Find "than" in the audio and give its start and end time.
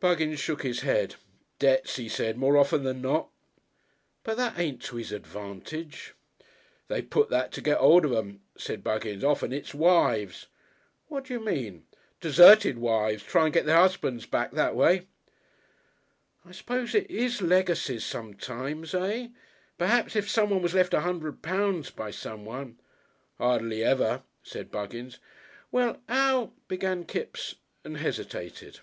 2.84-3.02